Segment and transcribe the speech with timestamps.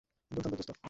[0.31, 0.71] দুর্দান্ত, দোস্ত!